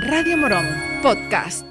Radio 0.00 0.36
Morón, 0.36 0.66
podcast. 1.04 1.64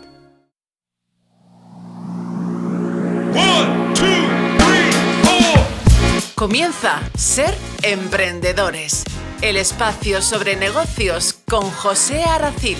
Comienza 6.34 7.02
Ser 7.18 7.54
Emprendedores, 7.82 9.04
el 9.42 9.58
espacio 9.58 10.22
sobre 10.22 10.56
negocios 10.56 11.34
con 11.50 11.70
José 11.70 12.24
Aracil. 12.24 12.78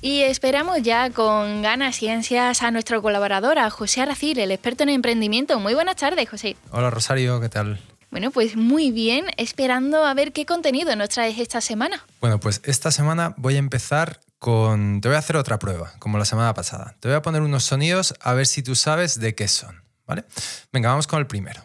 Y 0.00 0.22
esperamos 0.22 0.82
ya 0.82 1.10
con 1.10 1.62
ganas 1.62 2.02
y 2.02 2.08
ansias 2.08 2.64
a 2.64 2.72
nuestro 2.72 3.00
colaborador, 3.02 3.60
a 3.60 3.70
José 3.70 4.00
Aracil, 4.00 4.40
el 4.40 4.50
experto 4.50 4.82
en 4.82 4.88
emprendimiento. 4.88 5.60
Muy 5.60 5.74
buenas 5.74 5.94
tardes, 5.94 6.28
José. 6.28 6.56
Hola 6.72 6.90
Rosario, 6.90 7.40
¿qué 7.40 7.48
tal? 7.48 7.78
Bueno, 8.10 8.32
pues 8.32 8.56
muy 8.56 8.90
bien, 8.90 9.26
esperando 9.36 10.04
a 10.04 10.14
ver 10.14 10.32
qué 10.32 10.44
contenido 10.44 10.96
nos 10.96 11.10
traes 11.10 11.38
esta 11.38 11.60
semana. 11.60 12.04
Bueno, 12.20 12.40
pues 12.40 12.62
esta 12.64 12.90
semana 12.90 13.34
voy 13.36 13.54
a 13.54 13.58
empezar 13.58 14.20
con... 14.38 15.00
Te 15.00 15.08
voy 15.08 15.16
a 15.16 15.18
hacer 15.18 15.36
otra 15.36 15.58
prueba, 15.58 15.92
como 15.98 16.18
la 16.18 16.24
semana 16.24 16.54
pasada. 16.54 16.96
Te 17.00 17.08
voy 17.08 17.16
a 17.16 17.22
poner 17.22 17.42
unos 17.42 17.64
sonidos 17.64 18.14
a 18.20 18.34
ver 18.34 18.46
si 18.46 18.62
tú 18.62 18.74
sabes 18.74 19.18
de 19.20 19.34
qué 19.34 19.48
son, 19.48 19.82
¿vale? 20.06 20.24
Venga, 20.72 20.90
vamos 20.90 21.06
con 21.06 21.18
el 21.18 21.26
primero. 21.26 21.62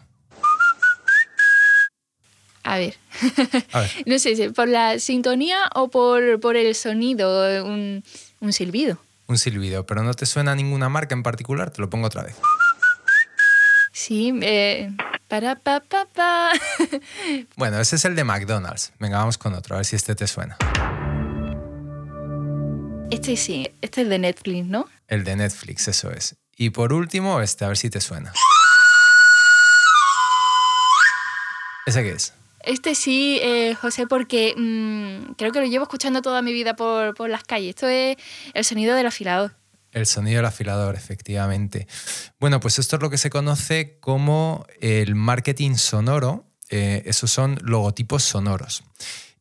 A 2.64 2.78
ver. 2.78 2.96
no 4.06 4.20
sé, 4.20 4.52
¿por 4.52 4.68
la 4.68 5.00
sintonía 5.00 5.70
o 5.74 5.90
por, 5.90 6.40
por 6.40 6.56
el 6.56 6.76
sonido? 6.76 7.66
Un, 7.66 8.04
un 8.40 8.54
silbido. 8.54 8.98
Un 9.28 9.38
silbido, 9.38 9.86
pero 9.86 10.04
no 10.04 10.14
te 10.14 10.26
suena 10.26 10.56
ninguna 10.56 10.90
marca 10.90 11.16
en 11.16 11.24
particular, 11.24 11.72
te 11.72 11.82
lo 11.82 11.90
pongo 11.90 12.08
otra 12.08 12.24
vez. 12.24 12.36
Sí, 13.92 14.34
eh, 14.42 14.92
para 15.28 15.56
pa, 15.56 15.80
pa, 15.82 16.06
pa. 16.06 16.52
bueno, 17.56 17.80
ese 17.80 17.96
es 17.96 18.06
el 18.06 18.16
de 18.16 18.24
McDonald's. 18.24 18.94
Venga, 19.00 19.18
vamos 19.18 19.38
con 19.38 19.54
otro, 19.54 19.76
a 19.76 19.80
ver 19.80 19.86
si 19.86 19.96
este 19.96 20.16
te 20.16 20.28
suena. 20.28 20.58
Este 23.12 23.36
sí, 23.36 23.70
este 23.82 24.04
es 24.04 24.10
de 24.10 24.20
Netflix, 24.20 24.66
¿no? 24.66 24.88
El 25.10 25.26
de 25.26 25.36
Netflix, 25.36 25.90
eso 25.90 26.12
es. 26.12 26.38
Y 26.56 26.70
por 26.70 26.94
último, 26.94 27.42
este, 27.42 27.66
a 27.66 27.68
ver 27.68 27.78
si 27.78 27.90
te 27.90 28.00
suena. 28.00 28.32
¿Ese 31.86 32.04
qué 32.04 32.12
es? 32.12 32.34
Este 32.64 32.96
sí, 32.96 33.38
eh, 33.42 33.76
José, 33.76 34.08
porque 34.08 34.54
mm, 34.56 35.34
creo 35.34 35.52
que 35.52 35.60
lo 35.60 35.66
llevo 35.66 35.84
escuchando 35.84 36.22
toda 36.22 36.42
mi 36.42 36.54
vida 36.54 36.78
por, 36.78 37.14
por, 37.14 37.30
las 37.30 37.44
calles. 37.44 37.72
Esto 37.72 37.90
es 37.90 38.16
el 38.54 38.64
sonido 38.64 38.96
del 38.96 39.08
afilador. 39.08 39.56
El 39.92 40.06
sonido 40.06 40.38
del 40.38 40.46
afilador, 40.46 40.96
efectivamente. 40.96 41.88
Bueno, 42.40 42.62
pues 42.62 42.80
esto 42.80 42.96
es 42.96 43.02
lo 43.02 43.10
que 43.10 43.18
se 43.18 43.30
conoce 43.30 43.98
como 44.00 44.66
el 44.80 45.16
marketing 45.16 45.76
sonoro. 45.76 46.46
Eh, 46.70 47.04
esos 47.06 47.30
son 47.30 47.60
logotipos 47.62 48.24
sonoros. 48.24 48.84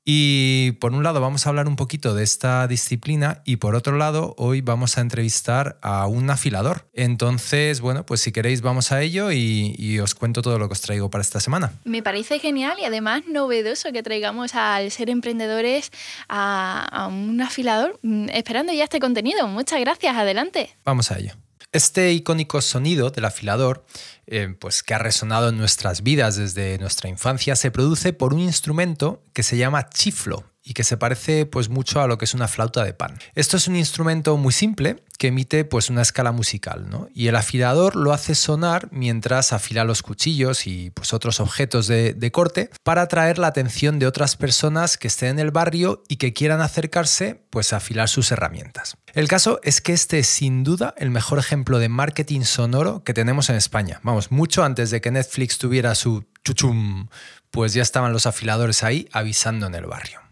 Y 0.04 0.72
por 0.80 0.92
un 0.92 1.02
lado 1.02 1.20
vamos 1.20 1.46
a 1.46 1.50
hablar 1.50 1.68
un 1.68 1.76
poquito 1.76 2.14
de 2.14 2.24
esta 2.24 2.66
disciplina 2.66 3.42
y 3.44 3.56
por 3.56 3.74
otro 3.74 3.96
lado 3.96 4.34
hoy 4.38 4.60
vamos 4.60 4.96
a 4.96 5.02
entrevistar 5.02 5.78
a 5.82 6.06
un 6.06 6.30
afilador. 6.30 6.88
Entonces, 6.94 7.80
bueno, 7.80 8.06
pues 8.06 8.20
si 8.20 8.32
queréis 8.32 8.62
vamos 8.62 8.92
a 8.92 9.02
ello 9.02 9.30
y, 9.30 9.98
os 10.00 10.14
cuento 10.14 10.40
todo 10.40 10.58
lo 10.58 10.68
que 10.68 10.72
os 10.72 10.80
traigo 10.80 11.10
para 11.10 11.20
esta 11.20 11.40
semana. 11.40 11.72
Me 11.84 12.02
parece 12.02 12.38
genial 12.38 12.78
y 12.80 12.84
además 12.84 13.24
novedoso 13.26 13.92
que 13.92 14.02
traigamos 14.02 14.54
al 14.54 14.90
ser 14.90 15.10
emprendedores 15.10 15.90
a, 16.28 16.86
a 16.90 17.06
un 17.08 17.40
afilador 17.42 17.98
mm, 18.02 18.30
esperando 18.30 18.72
ya 18.72 18.84
este 18.84 19.00
contenido. 19.00 19.46
Muchas 19.48 19.80
gracias, 19.80 20.16
adelante. 20.16 20.70
Vamos 20.84 21.10
a 21.10 21.18
ello. 21.18 21.34
Este 21.72 22.12
icónico 22.12 22.60
sonido 22.62 23.10
del 23.10 23.24
afilador, 23.24 23.86
eh, 24.26 24.54
pues 24.58 24.82
que 24.82 24.94
ha 24.94 24.98
resonado 24.98 25.50
en 25.50 25.56
nuestras 25.56 26.02
vidas 26.02 26.36
desde 26.36 26.78
nuestra 26.78 27.08
infancia, 27.08 27.54
se 27.54 27.70
produce 27.70 28.12
por 28.12 28.34
un 28.34 28.40
instrumento 28.40 29.22
que 29.32 29.44
se 29.44 29.56
llama 29.56 29.88
chiflo 29.88 30.49
y 30.70 30.72
que 30.72 30.84
se 30.84 30.96
parece 30.96 31.46
pues 31.46 31.68
mucho 31.68 32.00
a 32.00 32.06
lo 32.06 32.16
que 32.16 32.26
es 32.26 32.32
una 32.32 32.46
flauta 32.46 32.84
de 32.84 32.94
pan. 32.94 33.18
Esto 33.34 33.56
es 33.56 33.66
un 33.66 33.74
instrumento 33.74 34.36
muy 34.36 34.52
simple 34.52 35.02
que 35.18 35.26
emite 35.26 35.64
pues 35.64 35.90
una 35.90 36.00
escala 36.00 36.30
musical, 36.30 36.88
¿no? 36.88 37.08
Y 37.12 37.26
el 37.26 37.34
afilador 37.34 37.96
lo 37.96 38.12
hace 38.12 38.36
sonar 38.36 38.88
mientras 38.92 39.52
afila 39.52 39.82
los 39.82 40.04
cuchillos 40.04 40.68
y 40.68 40.90
pues 40.90 41.12
otros 41.12 41.40
objetos 41.40 41.88
de, 41.88 42.14
de 42.14 42.30
corte 42.30 42.70
para 42.84 43.02
atraer 43.02 43.38
la 43.38 43.48
atención 43.48 43.98
de 43.98 44.06
otras 44.06 44.36
personas 44.36 44.96
que 44.96 45.08
estén 45.08 45.30
en 45.30 45.38
el 45.40 45.50
barrio 45.50 46.04
y 46.06 46.18
que 46.18 46.32
quieran 46.32 46.60
acercarse 46.60 47.42
pues 47.50 47.72
a 47.72 47.78
afilar 47.78 48.08
sus 48.08 48.30
herramientas. 48.30 48.96
El 49.12 49.26
caso 49.26 49.58
es 49.64 49.80
que 49.80 49.92
este 49.92 50.20
es 50.20 50.28
sin 50.28 50.62
duda 50.62 50.94
el 50.98 51.10
mejor 51.10 51.40
ejemplo 51.40 51.80
de 51.80 51.88
marketing 51.88 52.42
sonoro 52.42 53.02
que 53.02 53.12
tenemos 53.12 53.50
en 53.50 53.56
España. 53.56 53.98
Vamos, 54.04 54.30
mucho 54.30 54.62
antes 54.62 54.92
de 54.92 55.00
que 55.00 55.10
Netflix 55.10 55.58
tuviera 55.58 55.96
su 55.96 56.26
chuchum, 56.44 57.08
pues 57.50 57.74
ya 57.74 57.82
estaban 57.82 58.12
los 58.12 58.26
afiladores 58.26 58.84
ahí 58.84 59.08
avisando 59.10 59.66
en 59.66 59.74
el 59.74 59.86
barrio. 59.86 60.29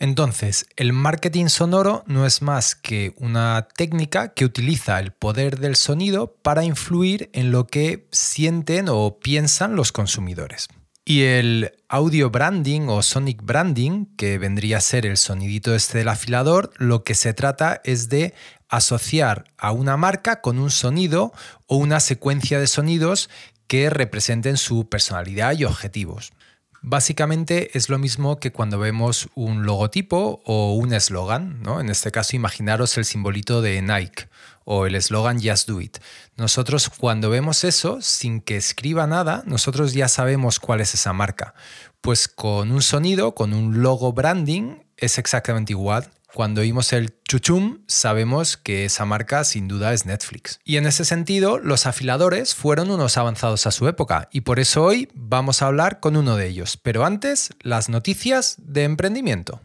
Entonces, 0.00 0.66
el 0.76 0.94
marketing 0.94 1.48
sonoro 1.48 2.04
no 2.06 2.24
es 2.24 2.40
más 2.40 2.74
que 2.74 3.12
una 3.18 3.68
técnica 3.76 4.32
que 4.32 4.46
utiliza 4.46 4.98
el 4.98 5.12
poder 5.12 5.58
del 5.58 5.76
sonido 5.76 6.36
para 6.42 6.64
influir 6.64 7.28
en 7.34 7.52
lo 7.52 7.66
que 7.66 8.08
sienten 8.10 8.86
o 8.88 9.18
piensan 9.18 9.76
los 9.76 9.92
consumidores. 9.92 10.68
Y 11.04 11.24
el 11.24 11.72
audio 11.86 12.30
branding 12.30 12.88
o 12.88 13.02
sonic 13.02 13.42
branding, 13.42 14.06
que 14.16 14.38
vendría 14.38 14.78
a 14.78 14.80
ser 14.80 15.04
el 15.04 15.18
sonidito 15.18 15.74
este 15.74 15.98
del 15.98 16.08
afilador, 16.08 16.72
lo 16.78 17.04
que 17.04 17.14
se 17.14 17.34
trata 17.34 17.82
es 17.84 18.08
de 18.08 18.32
asociar 18.70 19.44
a 19.58 19.72
una 19.72 19.98
marca 19.98 20.40
con 20.40 20.58
un 20.58 20.70
sonido 20.70 21.34
o 21.66 21.76
una 21.76 22.00
secuencia 22.00 22.58
de 22.58 22.68
sonidos 22.68 23.28
que 23.66 23.90
representen 23.90 24.56
su 24.56 24.88
personalidad 24.88 25.58
y 25.58 25.64
objetivos. 25.64 26.32
Básicamente 26.82 27.76
es 27.76 27.90
lo 27.90 27.98
mismo 27.98 28.40
que 28.40 28.52
cuando 28.52 28.78
vemos 28.78 29.28
un 29.34 29.66
logotipo 29.66 30.40
o 30.46 30.74
un 30.74 30.94
eslogan, 30.94 31.60
¿no? 31.62 31.80
En 31.80 31.90
este 31.90 32.10
caso, 32.10 32.36
imaginaros 32.36 32.96
el 32.96 33.04
simbolito 33.04 33.60
de 33.60 33.82
Nike 33.82 34.28
o 34.64 34.86
el 34.86 34.94
eslogan 34.94 35.42
Just 35.42 35.68
Do 35.68 35.80
It. 35.80 35.98
Nosotros 36.36 36.88
cuando 36.88 37.28
vemos 37.28 37.64
eso, 37.64 38.00
sin 38.00 38.40
que 38.40 38.56
escriba 38.56 39.06
nada, 39.06 39.42
nosotros 39.46 39.92
ya 39.92 40.08
sabemos 40.08 40.58
cuál 40.58 40.80
es 40.80 40.94
esa 40.94 41.12
marca. 41.12 41.54
Pues 42.00 42.28
con 42.28 42.72
un 42.72 42.80
sonido, 42.80 43.34
con 43.34 43.52
un 43.52 43.82
logo 43.82 44.14
branding, 44.14 44.78
es 44.96 45.18
exactamente 45.18 45.72
igual 45.72 46.10
cuando 46.34 46.60
oímos 46.60 46.92
el 46.92 47.14
chuchum, 47.24 47.78
sabemos 47.86 48.56
que 48.56 48.84
esa 48.84 49.04
marca 49.04 49.44
sin 49.44 49.68
duda 49.68 49.92
es 49.92 50.06
Netflix. 50.06 50.60
Y 50.64 50.76
en 50.76 50.86
ese 50.86 51.04
sentido, 51.04 51.58
los 51.58 51.86
afiladores 51.86 52.54
fueron 52.54 52.90
unos 52.90 53.16
avanzados 53.16 53.66
a 53.66 53.70
su 53.70 53.88
época 53.88 54.28
y 54.32 54.42
por 54.42 54.58
eso 54.58 54.84
hoy 54.84 55.08
vamos 55.14 55.62
a 55.62 55.66
hablar 55.66 56.00
con 56.00 56.16
uno 56.16 56.36
de 56.36 56.48
ellos. 56.48 56.76
Pero 56.76 57.04
antes, 57.04 57.50
las 57.60 57.88
noticias 57.88 58.56
de 58.58 58.84
emprendimiento. 58.84 59.60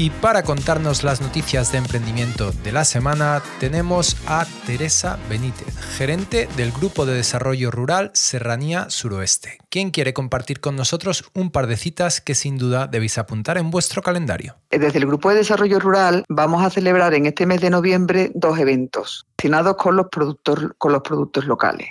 Y 0.00 0.10
para 0.10 0.44
contarnos 0.44 1.02
las 1.02 1.20
noticias 1.20 1.72
de 1.72 1.78
emprendimiento 1.78 2.52
de 2.52 2.70
la 2.70 2.84
semana 2.84 3.42
tenemos 3.58 4.16
a 4.28 4.46
Teresa 4.64 5.18
Benítez, 5.28 5.76
gerente 5.96 6.48
del 6.56 6.70
Grupo 6.70 7.04
de 7.04 7.14
Desarrollo 7.14 7.72
Rural 7.72 8.12
Serranía 8.14 8.90
Suroeste, 8.90 9.58
quien 9.68 9.90
quiere 9.90 10.14
compartir 10.14 10.60
con 10.60 10.76
nosotros 10.76 11.28
un 11.34 11.50
par 11.50 11.66
de 11.66 11.76
citas 11.76 12.20
que 12.20 12.36
sin 12.36 12.58
duda 12.58 12.86
debéis 12.86 13.18
apuntar 13.18 13.58
en 13.58 13.72
vuestro 13.72 14.00
calendario. 14.00 14.54
Desde 14.70 14.98
el 14.98 15.06
Grupo 15.06 15.30
de 15.30 15.36
Desarrollo 15.38 15.80
Rural 15.80 16.24
vamos 16.28 16.62
a 16.64 16.70
celebrar 16.70 17.12
en 17.14 17.26
este 17.26 17.44
mes 17.44 17.60
de 17.60 17.70
noviembre 17.70 18.30
dos 18.36 18.56
eventos 18.60 19.26
relacionados 19.36 19.76
con 19.82 19.96
los 19.96 20.06
productos, 20.10 20.60
con 20.78 20.92
los 20.92 21.02
productos 21.02 21.44
locales. 21.46 21.88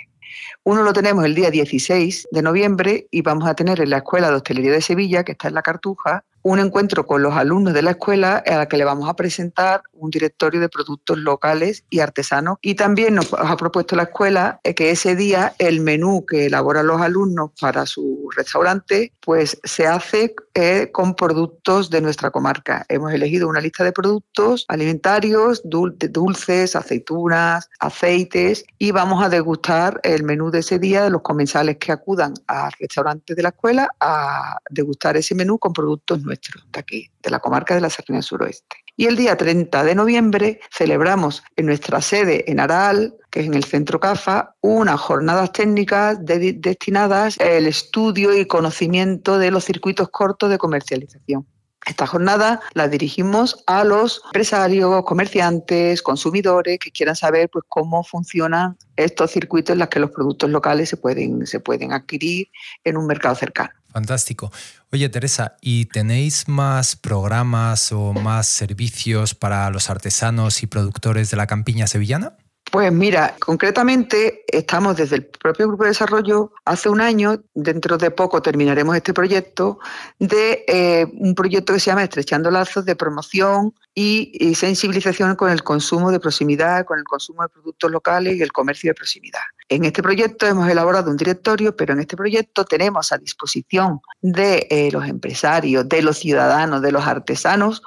Uno 0.64 0.82
lo 0.82 0.94
tenemos 0.94 1.26
el 1.26 1.34
día 1.34 1.50
16 1.50 2.28
de 2.30 2.42
noviembre 2.42 3.06
y 3.10 3.20
vamos 3.20 3.46
a 3.48 3.54
tener 3.54 3.80
en 3.80 3.90
la 3.90 3.98
Escuela 3.98 4.30
de 4.30 4.36
Hostelería 4.36 4.72
de 4.72 4.82
Sevilla, 4.82 5.24
que 5.24 5.32
está 5.32 5.48
en 5.48 5.54
la 5.54 5.62
Cartuja, 5.62 6.24
un 6.48 6.60
encuentro 6.60 7.06
con 7.06 7.22
los 7.22 7.34
alumnos 7.34 7.74
de 7.74 7.82
la 7.82 7.90
escuela 7.90 8.42
a 8.46 8.56
la 8.56 8.68
que 8.68 8.78
le 8.78 8.84
vamos 8.84 9.06
a 9.06 9.14
presentar 9.14 9.82
un 9.92 10.10
directorio 10.10 10.60
de 10.60 10.70
productos 10.70 11.18
locales 11.18 11.84
y 11.90 12.00
artesanos. 12.00 12.56
Y 12.62 12.74
también 12.74 13.16
nos 13.16 13.34
ha 13.34 13.54
propuesto 13.58 13.96
la 13.96 14.04
escuela 14.04 14.58
eh, 14.64 14.74
que 14.74 14.90
ese 14.90 15.14
día 15.14 15.54
el 15.58 15.80
menú 15.80 16.24
que 16.24 16.46
elaboran 16.46 16.86
los 16.86 17.02
alumnos 17.02 17.50
para 17.60 17.84
su 17.84 18.30
restaurante 18.34 19.12
pues 19.20 19.60
se 19.62 19.86
hace 19.86 20.34
eh, 20.54 20.90
con 20.90 21.14
productos 21.14 21.90
de 21.90 22.00
nuestra 22.00 22.30
comarca. 22.30 22.86
Hemos 22.88 23.12
elegido 23.12 23.46
una 23.46 23.60
lista 23.60 23.84
de 23.84 23.92
productos 23.92 24.64
alimentarios, 24.68 25.60
dulces, 25.64 26.74
aceitunas, 26.74 27.68
aceites 27.78 28.64
y 28.78 28.90
vamos 28.90 29.22
a 29.22 29.28
degustar 29.28 30.00
el 30.02 30.22
menú 30.22 30.50
de 30.50 30.60
ese 30.60 30.78
día 30.78 31.04
de 31.04 31.10
los 31.10 31.20
comensales 31.20 31.76
que 31.76 31.92
acudan 31.92 32.32
al 32.46 32.72
restaurante 32.80 33.34
de 33.34 33.42
la 33.42 33.50
escuela 33.50 33.90
a 34.00 34.56
degustar 34.70 35.18
ese 35.18 35.34
menú 35.34 35.58
con 35.58 35.74
productos 35.74 36.22
nuestros 36.22 36.37
de 36.72 36.80
aquí, 36.80 37.10
de 37.22 37.30
la 37.30 37.40
comarca 37.40 37.74
de 37.74 37.80
la 37.80 37.90
Serranía 37.90 38.22
Suroeste. 38.22 38.76
Y 38.96 39.06
el 39.06 39.16
día 39.16 39.36
30 39.36 39.84
de 39.84 39.94
noviembre 39.94 40.60
celebramos 40.72 41.44
en 41.56 41.66
nuestra 41.66 42.00
sede 42.02 42.50
en 42.50 42.58
Aral, 42.58 43.14
que 43.30 43.40
es 43.40 43.46
en 43.46 43.54
el 43.54 43.62
Centro 43.64 44.00
CAFA, 44.00 44.56
unas 44.60 45.00
jornadas 45.00 45.52
técnicas 45.52 46.18
destinadas 46.20 47.38
al 47.38 47.66
estudio 47.66 48.36
y 48.36 48.46
conocimiento 48.46 49.38
de 49.38 49.52
los 49.52 49.64
circuitos 49.64 50.08
cortos 50.08 50.50
de 50.50 50.58
comercialización. 50.58 51.46
Esta 51.88 52.06
jornada 52.06 52.60
la 52.74 52.86
dirigimos 52.86 53.64
a 53.66 53.82
los 53.82 54.20
empresarios, 54.26 55.02
comerciantes, 55.04 56.02
consumidores 56.02 56.78
que 56.78 56.90
quieran 56.90 57.16
saber 57.16 57.48
pues, 57.50 57.64
cómo 57.66 58.04
funcionan 58.04 58.76
estos 58.94 59.30
circuitos 59.30 59.72
en 59.72 59.78
los 59.78 59.88
que 59.88 59.98
los 59.98 60.10
productos 60.10 60.50
locales 60.50 60.90
se 60.90 60.98
pueden, 60.98 61.46
se 61.46 61.60
pueden 61.60 61.94
adquirir 61.94 62.48
en 62.84 62.98
un 62.98 63.06
mercado 63.06 63.34
cercano. 63.36 63.70
Fantástico. 63.90 64.52
Oye, 64.92 65.08
Teresa, 65.08 65.56
¿y 65.62 65.86
tenéis 65.86 66.46
más 66.46 66.94
programas 66.94 67.90
o 67.90 68.12
más 68.12 68.48
servicios 68.48 69.34
para 69.34 69.70
los 69.70 69.88
artesanos 69.88 70.62
y 70.62 70.66
productores 70.66 71.30
de 71.30 71.38
la 71.38 71.46
campiña 71.46 71.86
sevillana? 71.86 72.36
Pues 72.70 72.92
mira, 72.92 73.34
concretamente 73.38 74.44
estamos 74.46 74.96
desde 74.96 75.16
el 75.16 75.24
propio 75.24 75.68
Grupo 75.68 75.84
de 75.84 75.90
Desarrollo 75.90 76.52
hace 76.66 76.90
un 76.90 77.00
año, 77.00 77.42
dentro 77.54 77.96
de 77.96 78.10
poco 78.10 78.42
terminaremos 78.42 78.94
este 78.94 79.14
proyecto, 79.14 79.78
de 80.18 80.64
eh, 80.68 81.06
un 81.14 81.34
proyecto 81.34 81.72
que 81.72 81.80
se 81.80 81.86
llama 81.86 82.04
Estrechando 82.04 82.50
Lazos 82.50 82.84
de 82.84 82.94
promoción 82.94 83.74
y, 83.94 84.54
sensibilización 84.54 85.34
con 85.36 85.50
el 85.50 85.62
consumo 85.62 86.10
de 86.10 86.20
proximidad, 86.20 86.84
con 86.84 86.98
el 86.98 87.04
consumo 87.04 87.42
de 87.42 87.48
productos 87.48 87.90
locales 87.90 88.36
y 88.36 88.42
el 88.42 88.52
comercio 88.52 88.90
de 88.90 88.94
proximidad. 88.94 89.40
En 89.70 89.84
este 89.84 90.02
proyecto 90.02 90.46
hemos 90.46 90.68
elaborado 90.68 91.10
un 91.10 91.16
directorio, 91.16 91.74
pero 91.74 91.94
en 91.94 92.00
este 92.00 92.16
proyecto 92.16 92.66
tenemos 92.66 93.12
a 93.12 93.18
disposición 93.18 94.00
de 94.20 94.66
eh, 94.70 94.90
los 94.92 95.08
empresarios, 95.08 95.88
de 95.88 96.02
los 96.02 96.18
ciudadanos, 96.18 96.82
de 96.82 96.92
los 96.92 97.06
artesanos, 97.06 97.82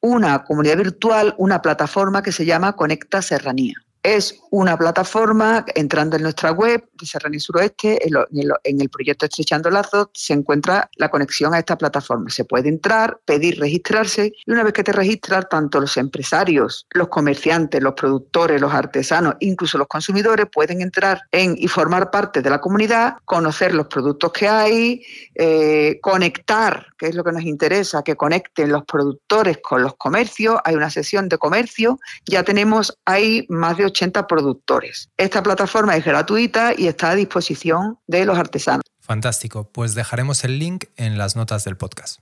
una 0.00 0.44
comunidad 0.44 0.76
virtual, 0.76 1.34
una 1.38 1.62
plataforma 1.62 2.22
que 2.22 2.32
se 2.32 2.44
llama 2.44 2.76
Conecta 2.76 3.22
Serranía. 3.22 3.74
Es 4.02 4.40
una 4.50 4.78
plataforma, 4.78 5.64
entrando 5.74 6.16
en 6.16 6.22
nuestra 6.22 6.52
web 6.52 6.88
de 6.94 7.06
Serranía 7.06 7.38
Suroeste, 7.38 7.98
en, 8.06 8.80
el 8.80 8.88
proyecto 8.88 9.26
Estrechando 9.26 9.70
Lazos, 9.70 10.08
se 10.14 10.32
encuentra 10.32 10.88
la 10.96 11.10
conexión 11.10 11.52
a 11.52 11.58
esta 11.58 11.76
plataforma. 11.76 12.30
Se 12.30 12.44
puede 12.44 12.70
entrar, 12.70 13.20
pedir 13.26 13.60
registrarse 13.60 14.32
y 14.46 14.50
una 14.50 14.62
vez 14.62 14.72
que 14.72 14.82
te 14.82 14.92
registras, 14.92 15.48
tanto 15.50 15.80
los 15.80 15.98
empresarios, 15.98 16.86
los 16.92 17.08
comerciantes, 17.08 17.82
los 17.82 17.92
productores, 17.92 18.58
los 18.60 18.72
artesanos, 18.72 19.34
incluso 19.40 19.76
los 19.76 19.86
consumidores 19.86 20.46
pueden 20.50 20.80
entrar 20.80 21.20
en 21.30 21.54
y 21.58 21.68
formar 21.68 22.10
parte 22.10 22.40
de 22.40 22.48
la 22.48 22.60
comunidad, 22.60 23.16
conocer 23.26 23.74
los 23.74 23.86
productos 23.86 24.32
que 24.32 24.48
hay, 24.48 25.02
eh, 25.34 25.98
conectar, 26.00 26.86
que 26.96 27.08
es 27.08 27.14
lo 27.14 27.22
que 27.22 27.32
nos 27.32 27.42
interesa, 27.42 28.02
que 28.02 28.16
conecten 28.16 28.72
los 28.72 28.84
productores 28.84 29.58
con 29.62 29.82
los 29.82 29.96
comercios. 29.96 30.58
Hay 30.64 30.74
una 30.74 30.90
sesión 30.90 31.28
de 31.28 31.36
comercio, 31.36 31.98
ya 32.26 32.42
tenemos 32.42 32.96
ahí 33.04 33.46
más 33.50 33.76
de 33.76 33.89
80 33.90 34.26
productores. 34.26 35.10
Esta 35.16 35.42
plataforma 35.42 35.96
es 35.96 36.04
gratuita 36.04 36.72
y 36.76 36.86
está 36.86 37.10
a 37.10 37.14
disposición 37.14 37.98
de 38.06 38.24
los 38.24 38.38
artesanos. 38.38 38.84
Fantástico, 39.00 39.70
pues 39.72 39.94
dejaremos 39.94 40.44
el 40.44 40.58
link 40.58 40.84
en 40.96 41.18
las 41.18 41.36
notas 41.36 41.64
del 41.64 41.76
podcast. 41.76 42.20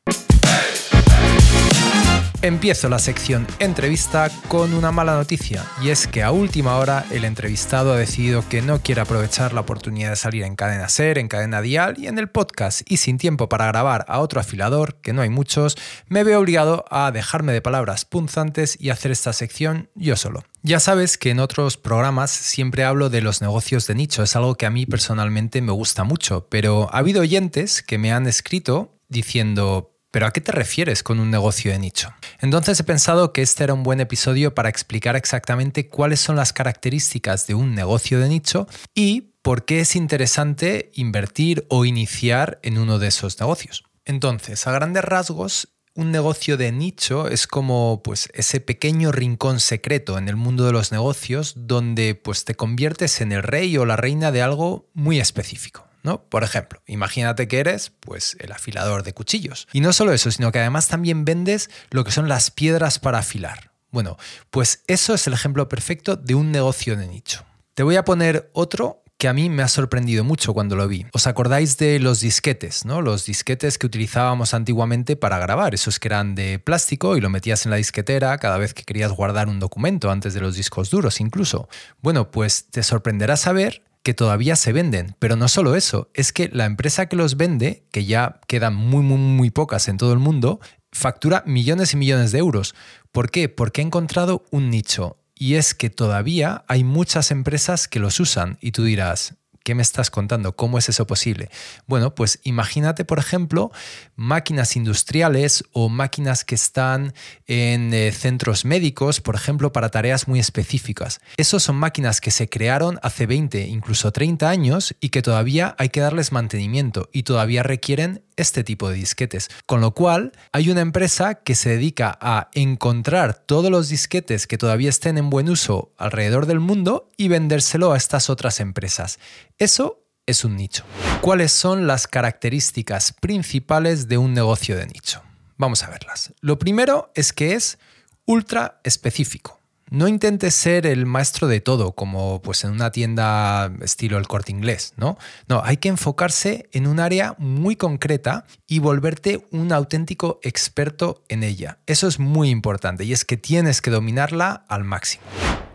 Empiezo 2.41 2.89
la 2.89 3.01
sección 3.01 3.49
entrevista 3.59 4.31
con 4.47 4.73
una 4.73 4.93
mala 4.93 5.17
noticia 5.17 5.67
y 5.83 5.89
es 5.89 6.07
que 6.07 6.23
a 6.23 6.31
última 6.31 6.77
hora 6.77 7.05
el 7.11 7.25
entrevistado 7.25 7.93
ha 7.93 7.97
decidido 7.97 8.49
que 8.49 8.63
no 8.63 8.81
quiere 8.81 9.01
aprovechar 9.01 9.53
la 9.53 9.63
oportunidad 9.63 10.11
de 10.11 10.17
salir 10.17 10.45
en 10.45 10.55
cadena 10.55 10.89
ser, 10.89 11.19
en 11.19 11.27
cadena 11.27 11.61
dial 11.63 11.97
y 11.99 12.07
en 12.07 12.17
el 12.17 12.29
podcast 12.29 12.83
y 12.89 12.99
sin 12.99 13.19
tiempo 13.19 13.49
para 13.49 13.67
grabar 13.67 14.05
a 14.07 14.21
otro 14.21 14.39
afilador, 14.39 15.01
que 15.01 15.13
no 15.13 15.23
hay 15.23 15.31
muchos, 15.31 15.77
me 16.07 16.23
veo 16.23 16.39
obligado 16.39 16.85
a 16.93 17.11
dejarme 17.11 17.53
de 17.53 17.61
palabras 17.61 18.05
punzantes 18.05 18.77
y 18.81 18.91
hacer 18.91 19.11
esta 19.11 19.33
sección 19.33 19.91
yo 19.97 20.15
solo. 20.15 20.45
Ya 20.63 20.79
sabes 20.79 21.19
que 21.19 21.31
en 21.31 21.41
otros 21.41 21.77
programas 21.77 22.31
siempre 22.31 22.85
hablo 22.85 23.11
de 23.11 23.21
los 23.21 23.43
negocios 23.43 23.89
de 23.89 23.97
nicho, 23.97 24.23
es 24.23 24.37
algo 24.37 24.55
que 24.55 24.67
a 24.67 24.71
mí 24.71 24.87
personalmente 24.87 25.61
me 25.61 25.73
gusta 25.73 26.05
mucho, 26.05 26.47
pero 26.49 26.89
ha 26.93 26.99
habido 26.99 27.23
oyentes 27.23 27.83
que 27.83 27.99
me 27.99 28.13
han 28.13 28.29
escrito 28.29 28.95
diciendo, 29.09 29.98
¿Pero 30.11 30.27
a 30.27 30.31
qué 30.33 30.41
te 30.41 30.53
refieres 30.53 31.03
con 31.03 31.21
un 31.21 31.31
negocio 31.31 31.71
de 31.71 31.79
nicho? 31.79 32.09
Entonces 32.41 32.81
he 32.81 32.85
pensado 32.85 33.33
que 33.33 33.43
este 33.43 33.65
era 33.65 33.75
un 33.75 33.83
buen 33.83 34.01
episodio 34.01 34.55
para 34.55 34.71
explicar 34.71 35.17
exactamente 35.17 35.89
cuáles 35.89 36.21
son 36.21 36.37
las 36.37 36.55
características 36.55 37.47
de 37.47 37.55
un 37.55 37.75
negocio 37.75 38.19
de 38.19 38.29
nicho 38.29 38.67
y 38.95 39.35
por 39.43 39.67
qué 39.67 39.81
es 39.81 39.97
interesante 39.97 40.91
invertir 40.95 41.67
o 41.69 41.85
iniciar 41.85 42.59
en 42.63 42.79
uno 42.79 42.99
de 42.99 43.09
esos 43.09 43.39
negocios. 43.39 43.85
Entonces, 44.07 44.67
a 44.67 44.73
grandes 44.73 45.05
rasgos, 45.05 45.69
un 45.95 46.11
negocio 46.11 46.57
de 46.57 46.73
nicho 46.73 47.29
es 47.29 47.47
como 47.47 48.03
pues 48.03 48.31
ese 48.33 48.61
pequeño 48.61 49.13
rincón 49.13 49.61
secreto 49.61 50.17
en 50.17 50.29
el 50.29 50.37
mundo 50.37 50.65
de 50.65 50.73
los 50.73 50.91
negocios 50.93 51.55
donde 51.57 52.15
pues 52.15 52.45
te 52.45 52.55
conviertes 52.55 53.21
en 53.21 53.33
el 53.33 53.43
rey 53.43 53.77
o 53.77 53.85
la 53.85 53.97
reina 53.97 54.33
de 54.33 54.41
algo 54.41 54.89
muy 54.95 55.19
específico. 55.19 55.88
Por 56.17 56.45
ejemplo, 56.45 56.83
imagínate 56.87 57.47
que 57.49 57.61
eres 57.61 57.93
pues 58.01 58.37
el 58.41 58.53
afilador 58.53 59.03
de 59.03 59.13
cuchillos. 59.13 59.69
Y 59.73 59.81
no 59.81 59.93
solo 59.93 60.13
eso, 60.13 60.31
sino 60.31 60.51
que 60.51 60.59
además 60.59 60.89
también 60.89 61.25
vendes 61.25 61.71
lo 61.91 62.05
que 62.05 62.11
son 62.11 62.29
las 62.29 62.51
piedras 62.51 62.99
para 62.99 63.19
afilar. 63.19 63.73
Bueno, 63.91 64.17
pues 64.51 64.83
eso 64.87 65.15
es 65.15 65.27
el 65.27 65.33
ejemplo 65.33 65.69
perfecto 65.69 66.17
de 66.17 66.35
un 66.35 66.51
negocio 66.51 66.97
de 66.97 67.07
nicho. 67.07 67.45
Te 67.75 67.83
voy 67.83 67.97
a 67.97 68.05
poner 68.05 68.51
otro 68.53 69.03
que 69.19 69.27
a 69.27 69.33
mí 69.33 69.51
me 69.51 69.65
ha 69.65 69.69
sorprendido 69.69 70.23
mucho 70.23 70.55
cuando 70.55 70.77
lo 70.77 70.87
vi. 70.87 71.05
¿Os 71.13 71.27
acordáis 71.27 71.77
de 71.77 71.99
los 71.99 72.21
disquetes, 72.21 72.85
¿no? 72.85 73.03
Los 73.03 73.27
disquetes 73.27 73.77
que 73.77 73.87
utilizábamos 73.87 74.55
antiguamente 74.55 75.17
para 75.17 75.39
grabar, 75.39 75.75
esos 75.75 75.99
que 75.99 76.07
eran 76.07 76.37
de 76.37 76.61
plástico 76.61 77.17
y 77.17 77.21
lo 77.21 77.29
metías 77.29 77.67
en 77.67 77.71
la 77.71 77.79
disquetera 77.79 78.39
cada 78.39 78.59
vez 78.59 78.75
que 78.75 78.85
querías 78.85 79.11
guardar 79.11 79.49
un 79.49 79.59
documento 79.59 80.13
antes 80.13 80.35
de 80.35 80.41
los 80.41 80.55
discos 80.55 80.91
duros 80.91 81.21
incluso. 81.21 81.69
Bueno, 82.01 82.31
pues 82.31 82.67
te 82.71 82.85
sorprenderá 82.85 83.37
saber 83.37 83.83
que 84.09 84.15
todavía 84.15 84.57
se 84.57 84.73
venden. 84.73 85.15
Pero 85.19 85.37
no 85.37 85.49
solo 85.49 85.77
eso, 85.77 86.09
es 86.15 86.33
que 86.33 86.49
la 86.51 86.65
empresa 86.65 87.11
que 87.11 87.17
los 87.17 87.37
vende, 87.37 87.85
que 87.93 88.07
ya 88.07 88.41
quedan 88.47 88.75
muy, 88.75 89.03
muy, 89.03 89.19
muy 89.19 89.51
pocas 89.51 89.87
en 89.87 89.99
todo 89.99 90.15
el 90.15 90.19
mundo, 90.19 90.61
factura 90.93 91.43
millones 91.45 91.93
y 91.93 91.99
millones 91.99 92.33
de 92.33 92.39
euros. 92.39 92.75
¿Por 93.13 93.31
qué? 93.31 93.51
Porque 93.51 93.83
ha 93.83 93.85
encontrado 93.85 94.47
un 94.51 94.71
nicho. 94.71 95.19
Y 95.35 95.57
es 95.57 95.75
que 95.75 95.91
todavía 95.91 96.65
hay 96.69 96.85
muchas 96.85 97.31
empresas 97.31 97.87
que 97.87 98.01
los 98.01 98.19
usan. 98.19 98.57
Y 98.63 98.73
tú 98.73 98.85
dirás, 98.85 99.35
¿Qué 99.65 99.75
me 99.75 99.83
estás 99.83 100.11
contando? 100.11 100.57
¿Cómo 100.57 100.79
es 100.79 100.89
eso 100.89 101.07
posible? 101.07 101.51
Bueno, 101.87 102.15
pues 102.15 102.41
imagínate, 102.43 103.05
por 103.05 103.19
ejemplo, 103.19 103.71
máquinas 104.17 104.77
industriales 104.77 105.65
o 105.73 105.89
máquinas 105.89 106.45
que 106.45 106.55
están 106.55 107.13
en 107.47 107.93
eh, 107.93 108.13
centros 108.13 108.65
médicos, 108.65 109.21
por 109.21 109.35
ejemplo, 109.35 109.73
para 109.73 109.91
tareas 109.91 110.29
muy 110.29 110.39
específicas. 110.39 111.21
Esos 111.37 111.63
son 111.63 111.77
máquinas 111.77 112.21
que 112.21 112.31
se 112.31 112.49
crearon 112.49 112.99
hace 113.03 113.27
20, 113.27 113.67
incluso 113.67 114.13
30 114.13 114.49
años 114.49 114.95
y 115.01 115.11
que 115.11 115.23
todavía 115.23 115.75
hay 115.79 115.91
que 115.91 116.01
darles 116.01 116.33
mantenimiento 116.33 117.09
y 117.13 117.25
todavía 117.25 117.63
requieren 117.63 118.23
este 118.39 118.65
tipo 118.65 118.89
de 118.89 118.97
disquetes. 118.97 119.51
Con 119.67 119.81
lo 119.81 119.93
cual, 119.93 120.33
hay 120.53 120.71
una 120.71 120.81
empresa 120.81 121.35
que 121.35 121.55
se 121.55 121.71
dedica 121.71 122.17
a 122.21 122.49
encontrar 122.55 123.35
todos 123.35 123.71
los 123.71 123.89
disquetes 123.89 124.47
que 124.47 124.57
todavía 124.57 124.89
estén 124.89 125.19
en 125.19 125.29
buen 125.29 125.51
uso 125.51 125.93
alrededor 125.99 126.47
del 126.47 126.61
mundo 126.61 127.11
y 127.17 127.29
vendérselo 127.29 127.93
a 127.93 127.97
estas 127.97 128.31
otras 128.31 128.61
empresas. 128.61 129.19
Eso 129.59 130.05
es 130.27 130.45
un 130.45 130.57
nicho. 130.57 130.85
¿Cuáles 131.21 131.53
son 131.53 131.87
las 131.87 132.07
características 132.07 133.13
principales 133.13 134.09
de 134.09 134.19
un 134.19 134.35
negocio 134.35 134.77
de 134.77 134.87
nicho? 134.87 135.23
Vamos 135.57 135.83
a 135.83 135.91
verlas. 135.91 136.33
Lo 136.41 136.59
primero 136.59 137.11
es 137.15 137.33
que 137.33 137.55
es 137.55 137.79
ultra 138.25 138.81
específico. 138.85 139.58
No 139.91 140.09
intentes 140.09 140.55
ser 140.55 140.87
el 140.87 141.07
maestro 141.07 141.49
de 141.49 141.61
todo, 141.61 141.93
como 141.93 142.43
pues 142.43 142.65
en 142.65 142.71
una 142.71 142.91
tienda 142.91 143.73
estilo 143.81 144.19
el 144.19 144.29
corte 144.29 144.53
inglés, 144.53 144.95
¿no? 144.97 145.19
No, 145.49 145.63
hay 145.65 145.79
que 145.79 145.89
enfocarse 145.89 146.69
en 146.73 146.87
un 146.87 147.01
área 147.01 147.35
muy 147.39 147.77
concreta 147.77 148.45
y 148.67 148.81
volverte 148.81 149.47
un 149.51 149.73
auténtico 149.73 150.41
experto 150.43 151.23
en 151.29 151.43
ella. 151.43 151.79
Eso 151.87 152.09
es 152.09 152.19
muy 152.19 152.51
importante 152.51 153.05
y 153.05 153.13
es 153.13 153.25
que 153.25 153.37
tienes 153.37 153.81
que 153.81 153.91
dominarla 153.91 154.65
al 154.69 154.85
máximo. 154.85 155.25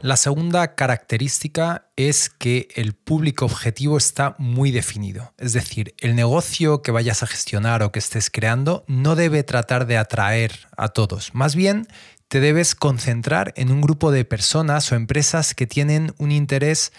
La 0.03 0.17
segunda 0.17 0.75
característica 0.75 1.87
es 1.95 2.29
que 2.29 2.67
el 2.75 2.93
público 2.93 3.45
objetivo 3.45 3.97
está 3.97 4.35
muy 4.37 4.69
definido. 4.69 5.33
Es 5.37 5.53
decir, 5.53 5.95
el 5.99 6.13
negocio 6.13 6.81
que 6.81 6.91
vayas 6.91 7.23
a 7.23 7.27
gestionar 7.27 7.83
o 7.83 7.93
que 7.93 7.99
estés 7.99 8.29
creando 8.29 8.83
no 8.87 9.15
debe 9.15 9.43
tratar 9.43 9.87
de 9.87 9.97
atraer 9.97 10.67
a 10.75 10.89
todos. 10.89 11.33
Más 11.33 11.55
bien, 11.55 11.87
te 12.33 12.39
debes 12.39 12.73
concentrar 12.73 13.53
en 13.57 13.71
un 13.71 13.79
grupo 13.79 14.09
de 14.09 14.25
personas 14.25 14.91
o 14.91 14.95
empresas 14.95 15.53
que 15.53 15.67
tienen 15.67 16.15
un 16.17 16.31
interés 16.31 16.91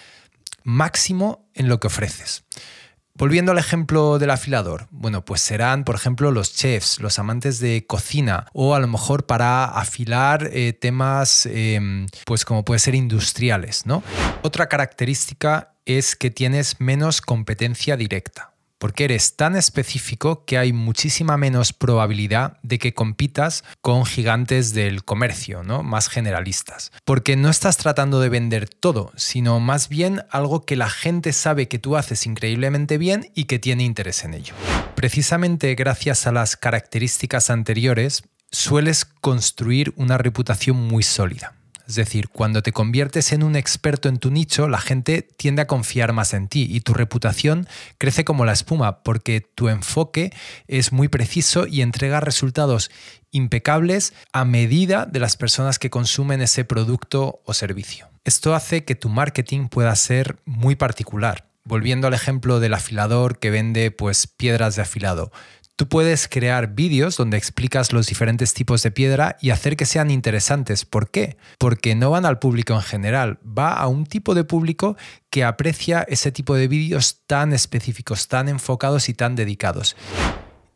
máximo 0.62 1.50
en 1.54 1.68
lo 1.68 1.80
que 1.80 1.88
ofreces. 1.88 2.44
Volviendo 3.14 3.50
al 3.50 3.58
ejemplo 3.58 4.20
del 4.20 4.30
afilador, 4.30 4.86
bueno, 4.92 5.24
pues 5.24 5.40
serán, 5.40 5.82
por 5.82 5.96
ejemplo, 5.96 6.30
los 6.30 6.54
chefs, 6.54 7.00
los 7.00 7.18
amantes 7.18 7.58
de 7.58 7.84
cocina, 7.84 8.46
o 8.52 8.76
a 8.76 8.78
lo 8.78 8.86
mejor 8.86 9.26
para 9.26 9.64
afilar 9.64 10.50
eh, 10.52 10.72
temas, 10.72 11.46
em, 11.46 12.06
pues 12.26 12.44
como 12.44 12.64
puede 12.64 12.78
ser 12.78 12.94
industriales, 12.94 13.86
¿no? 13.86 14.04
Otra 14.42 14.68
característica 14.68 15.74
es 15.84 16.14
que 16.14 16.30
tienes 16.30 16.78
menos 16.78 17.20
competencia 17.20 17.96
directa 17.96 18.53
porque 18.78 19.04
eres 19.04 19.36
tan 19.36 19.56
específico 19.56 20.44
que 20.44 20.58
hay 20.58 20.72
muchísima 20.72 21.36
menos 21.36 21.72
probabilidad 21.72 22.58
de 22.62 22.78
que 22.78 22.94
compitas 22.94 23.64
con 23.80 24.04
gigantes 24.04 24.74
del 24.74 25.04
comercio, 25.04 25.62
¿no? 25.62 25.82
Más 25.82 26.08
generalistas. 26.08 26.92
Porque 27.04 27.36
no 27.36 27.48
estás 27.50 27.76
tratando 27.76 28.20
de 28.20 28.28
vender 28.28 28.68
todo, 28.68 29.12
sino 29.16 29.60
más 29.60 29.88
bien 29.88 30.22
algo 30.30 30.64
que 30.64 30.76
la 30.76 30.90
gente 30.90 31.32
sabe 31.32 31.68
que 31.68 31.78
tú 31.78 31.96
haces 31.96 32.26
increíblemente 32.26 32.98
bien 32.98 33.30
y 33.34 33.44
que 33.44 33.58
tiene 33.58 33.84
interés 33.84 34.24
en 34.24 34.34
ello. 34.34 34.54
Precisamente 34.94 35.74
gracias 35.74 36.26
a 36.26 36.32
las 36.32 36.56
características 36.56 37.50
anteriores, 37.50 38.24
sueles 38.50 39.04
construir 39.04 39.92
una 39.96 40.18
reputación 40.18 40.76
muy 40.76 41.02
sólida. 41.02 41.54
Es 41.86 41.96
decir, 41.96 42.28
cuando 42.28 42.62
te 42.62 42.72
conviertes 42.72 43.32
en 43.32 43.42
un 43.42 43.56
experto 43.56 44.08
en 44.08 44.18
tu 44.18 44.30
nicho, 44.30 44.68
la 44.68 44.80
gente 44.80 45.22
tiende 45.22 45.62
a 45.62 45.66
confiar 45.66 46.14
más 46.14 46.32
en 46.32 46.48
ti 46.48 46.66
y 46.70 46.80
tu 46.80 46.94
reputación 46.94 47.68
crece 47.98 48.24
como 48.24 48.46
la 48.46 48.52
espuma 48.52 49.02
porque 49.02 49.42
tu 49.42 49.68
enfoque 49.68 50.32
es 50.66 50.92
muy 50.92 51.08
preciso 51.08 51.66
y 51.66 51.82
entrega 51.82 52.20
resultados 52.20 52.90
impecables 53.32 54.14
a 54.32 54.44
medida 54.46 55.04
de 55.04 55.18
las 55.18 55.36
personas 55.36 55.78
que 55.78 55.90
consumen 55.90 56.40
ese 56.40 56.64
producto 56.64 57.42
o 57.44 57.52
servicio. 57.52 58.08
Esto 58.24 58.54
hace 58.54 58.84
que 58.84 58.94
tu 58.94 59.10
marketing 59.10 59.68
pueda 59.68 59.94
ser 59.96 60.38
muy 60.46 60.76
particular. 60.76 61.50
Volviendo 61.64 62.06
al 62.06 62.14
ejemplo 62.14 62.60
del 62.60 62.74
afilador 62.74 63.38
que 63.38 63.50
vende 63.50 63.90
pues 63.90 64.26
piedras 64.26 64.76
de 64.76 64.82
afilado. 64.82 65.32
Tú 65.76 65.88
puedes 65.88 66.28
crear 66.28 66.68
vídeos 66.68 67.16
donde 67.16 67.36
explicas 67.36 67.92
los 67.92 68.06
diferentes 68.06 68.54
tipos 68.54 68.84
de 68.84 68.92
piedra 68.92 69.36
y 69.40 69.50
hacer 69.50 69.76
que 69.76 69.86
sean 69.86 70.12
interesantes. 70.12 70.84
¿Por 70.84 71.10
qué? 71.10 71.36
Porque 71.58 71.96
no 71.96 72.10
van 72.10 72.26
al 72.26 72.38
público 72.38 72.74
en 72.74 72.82
general, 72.82 73.40
va 73.42 73.72
a 73.72 73.88
un 73.88 74.06
tipo 74.06 74.36
de 74.36 74.44
público 74.44 74.96
que 75.30 75.42
aprecia 75.42 76.06
ese 76.08 76.30
tipo 76.30 76.54
de 76.54 76.68
vídeos 76.68 77.22
tan 77.26 77.52
específicos, 77.52 78.28
tan 78.28 78.48
enfocados 78.48 79.08
y 79.08 79.14
tan 79.14 79.34
dedicados. 79.34 79.96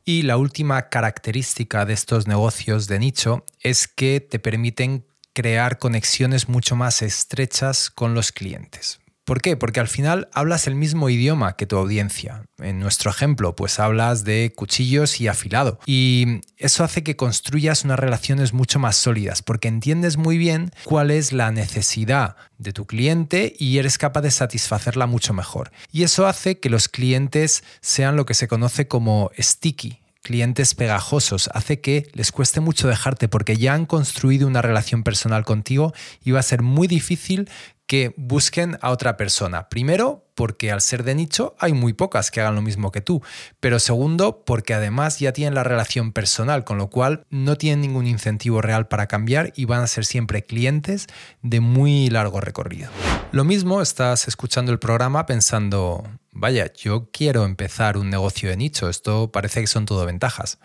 Y 0.04 0.22
la 0.22 0.36
última 0.36 0.88
característica 0.88 1.84
de 1.84 1.92
estos 1.92 2.26
negocios 2.26 2.88
de 2.88 2.98
nicho 2.98 3.44
es 3.60 3.86
que 3.86 4.20
te 4.20 4.40
permiten 4.40 5.06
crear 5.32 5.78
conexiones 5.78 6.48
mucho 6.48 6.74
más 6.74 7.02
estrechas 7.02 7.88
con 7.90 8.14
los 8.14 8.32
clientes. 8.32 8.98
¿Por 9.28 9.42
qué? 9.42 9.58
Porque 9.58 9.78
al 9.78 9.88
final 9.88 10.30
hablas 10.32 10.66
el 10.68 10.74
mismo 10.74 11.10
idioma 11.10 11.54
que 11.54 11.66
tu 11.66 11.76
audiencia. 11.76 12.46
En 12.56 12.78
nuestro 12.78 13.10
ejemplo, 13.10 13.54
pues 13.54 13.78
hablas 13.78 14.24
de 14.24 14.54
cuchillos 14.56 15.20
y 15.20 15.28
afilado. 15.28 15.78
Y 15.84 16.40
eso 16.56 16.82
hace 16.82 17.02
que 17.02 17.14
construyas 17.14 17.84
unas 17.84 17.98
relaciones 17.98 18.54
mucho 18.54 18.78
más 18.78 18.96
sólidas, 18.96 19.42
porque 19.42 19.68
entiendes 19.68 20.16
muy 20.16 20.38
bien 20.38 20.70
cuál 20.84 21.10
es 21.10 21.34
la 21.34 21.52
necesidad 21.52 22.36
de 22.56 22.72
tu 22.72 22.86
cliente 22.86 23.54
y 23.58 23.76
eres 23.76 23.98
capaz 23.98 24.22
de 24.22 24.30
satisfacerla 24.30 25.04
mucho 25.04 25.34
mejor. 25.34 25.72
Y 25.92 26.04
eso 26.04 26.26
hace 26.26 26.58
que 26.58 26.70
los 26.70 26.88
clientes 26.88 27.64
sean 27.82 28.16
lo 28.16 28.24
que 28.24 28.32
se 28.32 28.48
conoce 28.48 28.88
como 28.88 29.30
sticky 29.38 30.00
clientes 30.22 30.74
pegajosos, 30.74 31.48
hace 31.54 31.80
que 31.80 32.06
les 32.12 32.32
cueste 32.32 32.60
mucho 32.60 32.86
dejarte 32.86 33.28
porque 33.28 33.56
ya 33.56 33.72
han 33.72 33.86
construido 33.86 34.46
una 34.46 34.60
relación 34.60 35.02
personal 35.02 35.44
contigo 35.44 35.94
y 36.22 36.32
va 36.32 36.40
a 36.40 36.42
ser 36.42 36.60
muy 36.60 36.86
difícil 36.86 37.48
que 37.88 38.14
busquen 38.18 38.78
a 38.82 38.90
otra 38.90 39.16
persona. 39.16 39.68
Primero, 39.70 40.26
porque 40.34 40.70
al 40.70 40.82
ser 40.82 41.02
de 41.04 41.14
nicho 41.16 41.56
hay 41.58 41.72
muy 41.72 41.94
pocas 41.94 42.30
que 42.30 42.40
hagan 42.40 42.54
lo 42.54 42.62
mismo 42.62 42.92
que 42.92 43.00
tú. 43.00 43.22
Pero 43.58 43.80
segundo, 43.80 44.44
porque 44.44 44.74
además 44.74 45.18
ya 45.18 45.32
tienen 45.32 45.54
la 45.54 45.64
relación 45.64 46.12
personal, 46.12 46.64
con 46.64 46.76
lo 46.76 46.90
cual 46.90 47.24
no 47.30 47.56
tienen 47.56 47.80
ningún 47.80 48.06
incentivo 48.06 48.60
real 48.60 48.86
para 48.88 49.08
cambiar 49.08 49.52
y 49.56 49.64
van 49.64 49.82
a 49.82 49.86
ser 49.86 50.04
siempre 50.04 50.44
clientes 50.44 51.06
de 51.42 51.60
muy 51.60 52.10
largo 52.10 52.40
recorrido. 52.40 52.90
Lo 53.32 53.44
mismo 53.44 53.80
estás 53.80 54.28
escuchando 54.28 54.70
el 54.70 54.78
programa 54.78 55.24
pensando, 55.24 56.04
vaya, 56.30 56.70
yo 56.74 57.08
quiero 57.10 57.46
empezar 57.46 57.96
un 57.96 58.10
negocio 58.10 58.50
de 58.50 58.58
nicho, 58.58 58.90
esto 58.90 59.32
parece 59.32 59.62
que 59.62 59.66
son 59.66 59.86
todo 59.86 60.04
ventajas. 60.04 60.58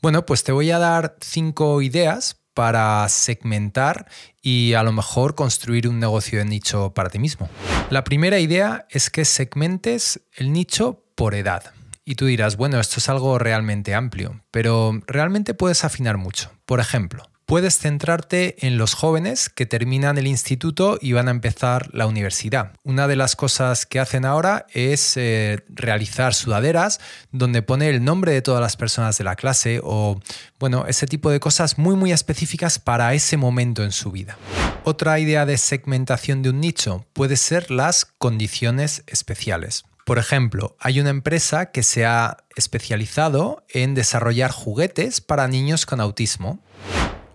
Bueno, 0.00 0.24
pues 0.24 0.44
te 0.44 0.52
voy 0.52 0.70
a 0.70 0.78
dar 0.78 1.16
cinco 1.20 1.82
ideas 1.82 2.37
para 2.58 3.08
segmentar 3.08 4.08
y 4.42 4.72
a 4.74 4.82
lo 4.82 4.90
mejor 4.90 5.36
construir 5.36 5.86
un 5.86 6.00
negocio 6.00 6.40
de 6.40 6.44
nicho 6.44 6.92
para 6.92 7.08
ti 7.08 7.20
mismo. 7.20 7.48
La 7.88 8.02
primera 8.02 8.40
idea 8.40 8.84
es 8.90 9.10
que 9.10 9.24
segmentes 9.24 10.22
el 10.34 10.52
nicho 10.52 11.04
por 11.14 11.36
edad. 11.36 11.72
Y 12.04 12.16
tú 12.16 12.26
dirás, 12.26 12.56
bueno, 12.56 12.80
esto 12.80 12.96
es 12.98 13.08
algo 13.08 13.38
realmente 13.38 13.94
amplio, 13.94 14.42
pero 14.50 15.00
realmente 15.06 15.54
puedes 15.54 15.84
afinar 15.84 16.16
mucho. 16.16 16.50
Por 16.66 16.80
ejemplo, 16.80 17.30
puedes 17.48 17.78
centrarte 17.78 18.66
en 18.66 18.76
los 18.76 18.92
jóvenes 18.92 19.48
que 19.48 19.64
terminan 19.64 20.18
el 20.18 20.26
instituto 20.26 20.98
y 21.00 21.14
van 21.14 21.28
a 21.28 21.30
empezar 21.30 21.88
la 21.94 22.06
universidad. 22.06 22.72
Una 22.84 23.08
de 23.08 23.16
las 23.16 23.36
cosas 23.36 23.86
que 23.86 23.98
hacen 23.98 24.26
ahora 24.26 24.66
es 24.74 25.16
eh, 25.16 25.64
realizar 25.70 26.34
sudaderas 26.34 27.00
donde 27.32 27.62
pone 27.62 27.88
el 27.88 28.04
nombre 28.04 28.32
de 28.32 28.42
todas 28.42 28.60
las 28.60 28.76
personas 28.76 29.16
de 29.16 29.24
la 29.24 29.34
clase 29.34 29.80
o, 29.82 30.20
bueno, 30.60 30.84
ese 30.88 31.06
tipo 31.06 31.30
de 31.30 31.40
cosas 31.40 31.78
muy, 31.78 31.96
muy 31.96 32.12
específicas 32.12 32.78
para 32.78 33.14
ese 33.14 33.38
momento 33.38 33.82
en 33.82 33.92
su 33.92 34.10
vida. 34.10 34.36
Otra 34.84 35.18
idea 35.18 35.46
de 35.46 35.56
segmentación 35.56 36.42
de 36.42 36.50
un 36.50 36.60
nicho 36.60 37.06
puede 37.14 37.38
ser 37.38 37.70
las 37.70 38.04
condiciones 38.04 39.04
especiales. 39.06 39.84
Por 40.04 40.18
ejemplo, 40.18 40.76
hay 40.80 41.00
una 41.00 41.10
empresa 41.10 41.70
que 41.70 41.82
se 41.82 42.04
ha 42.04 42.44
especializado 42.56 43.64
en 43.70 43.94
desarrollar 43.94 44.50
juguetes 44.50 45.22
para 45.22 45.48
niños 45.48 45.86
con 45.86 46.02
autismo. 46.02 46.62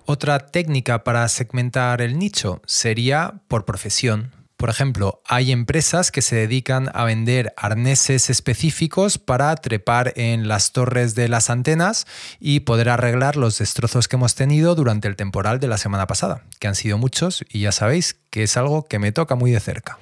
Otra 0.05 0.39
técnica 0.39 1.05
para 1.05 1.27
segmentar 1.29 2.01
el 2.01 2.19
nicho 2.19 2.61
sería 2.65 3.35
por 3.47 3.63
profesión. 3.63 4.31
Por 4.57 4.69
ejemplo, 4.69 5.21
hay 5.25 5.53
empresas 5.53 6.11
que 6.11 6.21
se 6.21 6.35
dedican 6.35 6.89
a 6.93 7.05
vender 7.05 7.53
arneses 7.55 8.29
específicos 8.29 9.17
para 9.17 9.55
trepar 9.55 10.11
en 10.17 10.49
las 10.49 10.73
torres 10.73 11.15
de 11.15 11.29
las 11.29 11.49
antenas 11.49 12.05
y 12.39 12.61
poder 12.61 12.89
arreglar 12.89 13.37
los 13.37 13.57
destrozos 13.57 14.09
que 14.09 14.17
hemos 14.17 14.35
tenido 14.35 14.75
durante 14.75 15.07
el 15.07 15.15
temporal 15.15 15.61
de 15.61 15.67
la 15.67 15.77
semana 15.77 16.05
pasada, 16.05 16.43
que 16.59 16.67
han 16.67 16.75
sido 16.75 16.97
muchos 16.97 17.45
y 17.49 17.61
ya 17.61 17.71
sabéis 17.71 18.17
que 18.29 18.43
es 18.43 18.57
algo 18.57 18.83
que 18.83 18.99
me 18.99 19.13
toca 19.13 19.35
muy 19.35 19.51
de 19.51 19.61
cerca. 19.61 19.99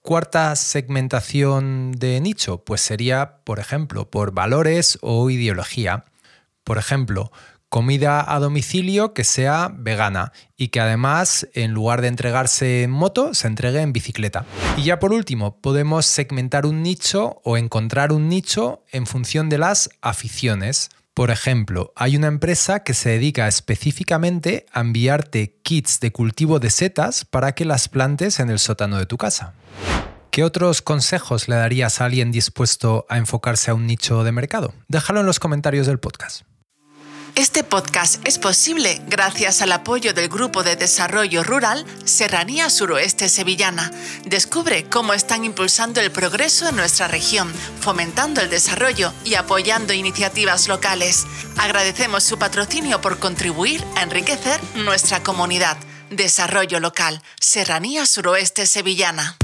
Cuarta 0.00 0.54
segmentación 0.56 1.92
de 1.92 2.20
nicho, 2.20 2.64
pues 2.64 2.80
sería, 2.80 3.38
por 3.44 3.58
ejemplo, 3.60 4.10
por 4.10 4.32
valores 4.32 4.98
o 5.00 5.30
ideología. 5.30 6.04
Por 6.62 6.78
ejemplo, 6.78 7.32
comida 7.76 8.24
a 8.34 8.38
domicilio 8.38 9.12
que 9.12 9.22
sea 9.22 9.70
vegana 9.70 10.32
y 10.56 10.68
que 10.68 10.80
además 10.80 11.46
en 11.52 11.72
lugar 11.72 12.00
de 12.00 12.08
entregarse 12.08 12.84
en 12.84 12.90
moto 12.90 13.34
se 13.34 13.48
entregue 13.48 13.82
en 13.82 13.92
bicicleta. 13.92 14.46
Y 14.78 14.84
ya 14.84 14.98
por 14.98 15.12
último, 15.12 15.60
podemos 15.60 16.06
segmentar 16.06 16.64
un 16.64 16.82
nicho 16.82 17.42
o 17.44 17.58
encontrar 17.58 18.12
un 18.12 18.30
nicho 18.30 18.82
en 18.92 19.04
función 19.06 19.50
de 19.50 19.58
las 19.58 19.90
aficiones. 20.00 20.88
Por 21.12 21.30
ejemplo, 21.30 21.92
hay 21.96 22.16
una 22.16 22.28
empresa 22.28 22.82
que 22.82 22.94
se 22.94 23.10
dedica 23.10 23.46
específicamente 23.46 24.64
a 24.72 24.80
enviarte 24.80 25.58
kits 25.62 26.00
de 26.00 26.12
cultivo 26.12 26.58
de 26.58 26.70
setas 26.70 27.26
para 27.26 27.52
que 27.52 27.66
las 27.66 27.90
plantes 27.90 28.40
en 28.40 28.48
el 28.48 28.58
sótano 28.58 28.96
de 28.96 29.04
tu 29.04 29.18
casa. 29.18 29.52
¿Qué 30.30 30.44
otros 30.44 30.80
consejos 30.80 31.46
le 31.46 31.56
darías 31.56 32.00
a 32.00 32.06
alguien 32.06 32.32
dispuesto 32.32 33.04
a 33.10 33.18
enfocarse 33.18 33.70
a 33.70 33.74
un 33.74 33.86
nicho 33.86 34.24
de 34.24 34.32
mercado? 34.32 34.72
Déjalo 34.88 35.20
en 35.20 35.26
los 35.26 35.38
comentarios 35.40 35.86
del 35.86 35.98
podcast. 35.98 36.44
Este 37.36 37.62
podcast 37.62 38.26
es 38.26 38.38
posible 38.38 39.02
gracias 39.08 39.60
al 39.60 39.70
apoyo 39.72 40.14
del 40.14 40.30
Grupo 40.30 40.62
de 40.62 40.74
Desarrollo 40.74 41.44
Rural 41.44 41.84
Serranía 42.06 42.70
Suroeste 42.70 43.28
Sevillana. 43.28 43.90
Descubre 44.24 44.86
cómo 44.88 45.12
están 45.12 45.44
impulsando 45.44 46.00
el 46.00 46.10
progreso 46.10 46.66
en 46.66 46.76
nuestra 46.76 47.08
región, 47.08 47.52
fomentando 47.80 48.40
el 48.40 48.48
desarrollo 48.48 49.12
y 49.22 49.34
apoyando 49.34 49.92
iniciativas 49.92 50.66
locales. 50.66 51.26
Agradecemos 51.58 52.24
su 52.24 52.38
patrocinio 52.38 53.02
por 53.02 53.18
contribuir 53.18 53.84
a 53.96 54.02
enriquecer 54.02 54.58
nuestra 54.74 55.22
comunidad. 55.22 55.76
Desarrollo 56.08 56.80
local, 56.80 57.20
Serranía 57.38 58.06
Suroeste 58.06 58.64
Sevillana. 58.64 59.36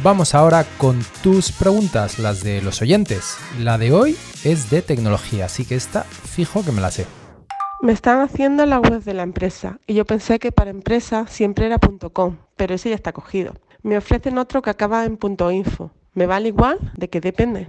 Vamos 0.00 0.36
ahora 0.36 0.64
con 0.78 1.00
tus 1.24 1.50
preguntas, 1.50 2.20
las 2.20 2.44
de 2.44 2.62
los 2.62 2.80
oyentes. 2.82 3.36
La 3.58 3.78
de 3.78 3.92
hoy 3.92 4.16
es 4.44 4.70
de 4.70 4.80
tecnología, 4.80 5.46
así 5.46 5.64
que 5.64 5.74
esta 5.74 6.04
fijo 6.04 6.64
que 6.64 6.70
me 6.70 6.80
la 6.80 6.92
sé. 6.92 7.04
Me 7.82 7.90
están 7.92 8.20
haciendo 8.20 8.64
la 8.64 8.78
web 8.78 9.02
de 9.02 9.14
la 9.14 9.24
empresa 9.24 9.80
y 9.88 9.94
yo 9.94 10.04
pensé 10.04 10.38
que 10.38 10.52
para 10.52 10.70
empresa 10.70 11.26
siempre 11.26 11.66
era 11.66 11.80
.com, 12.12 12.36
pero 12.56 12.76
ese 12.76 12.90
ya 12.90 12.94
está 12.94 13.12
cogido. 13.12 13.54
Me 13.82 13.98
ofrecen 13.98 14.38
otro 14.38 14.62
que 14.62 14.70
acaba 14.70 15.04
en 15.04 15.18
.info. 15.52 15.90
¿Me 16.14 16.26
vale 16.26 16.48
igual? 16.48 16.78
¿De 16.96 17.08
qué 17.08 17.20
depende? 17.20 17.66